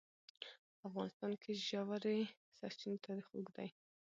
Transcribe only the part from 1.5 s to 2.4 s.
د ژورې